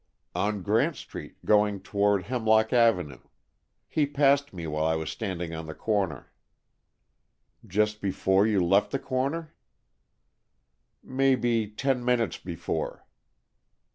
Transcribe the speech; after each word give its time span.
"On 0.33 0.63
Grant 0.63 0.95
Street, 0.95 1.35
going 1.45 1.79
toward 1.79 2.23
Hemlock 2.23 2.73
Avenue. 2.73 3.19
He 3.87 4.07
passed 4.07 4.51
me 4.51 4.65
while 4.65 4.83
I 4.83 4.95
was 4.95 5.11
standing 5.11 5.53
on 5.53 5.67
the 5.67 5.75
corner." 5.75 6.31
"Just 7.67 8.01
before 8.01 8.47
you 8.47 8.61
left 8.65 8.89
the 8.89 8.97
corner?" 8.97 9.53
"May 11.03 11.35
be 11.35 11.67
ten 11.69 12.03
minutes 12.03 12.39
before." 12.39 13.05